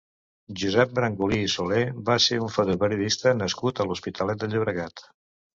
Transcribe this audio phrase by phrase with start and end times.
[0.61, 5.07] Josep Brangulí i Soler va ser un fotoperiodista nascut a l'Hospitalet de Llobregat.